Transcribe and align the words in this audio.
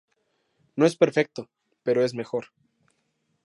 No 0.75 0.87
es 0.87 0.95
perfecto, 0.97 1.47
pero 1.83 2.03
es 2.03 2.15
mejor". 2.15 2.47